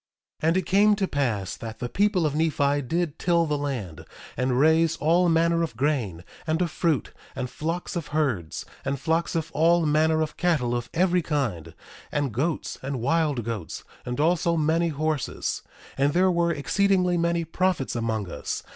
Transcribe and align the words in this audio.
1:21 0.41 0.47
And 0.47 0.57
it 0.57 0.65
came 0.65 0.95
to 0.95 1.07
pass 1.07 1.55
that 1.55 1.77
the 1.77 1.87
people 1.87 2.25
of 2.25 2.33
Nephi 2.33 2.81
did 2.81 3.19
till 3.19 3.45
the 3.45 3.55
land, 3.55 4.03
and 4.35 4.59
raise 4.59 4.97
all 4.97 5.29
manner 5.29 5.61
of 5.61 5.77
grain, 5.77 6.23
and 6.47 6.59
of 6.59 6.71
fruit, 6.71 7.13
and 7.35 7.51
flocks 7.51 7.95
of 7.95 8.07
herds, 8.07 8.65
and 8.83 8.99
flocks 8.99 9.35
of 9.35 9.51
all 9.53 9.85
manner 9.85 10.21
of 10.23 10.37
cattle 10.37 10.73
of 10.75 10.89
every 10.95 11.21
kind, 11.21 11.75
and 12.11 12.33
goats, 12.33 12.79
and 12.81 12.99
wild 12.99 13.43
goats, 13.43 13.83
and 14.03 14.19
also 14.19 14.57
many 14.57 14.87
horses. 14.87 15.61
1:22 15.99 16.03
And 16.03 16.13
there 16.13 16.31
were 16.31 16.51
exceedingly 16.51 17.15
many 17.15 17.45
prophets 17.45 17.95
among 17.95 18.27
us. 18.31 18.63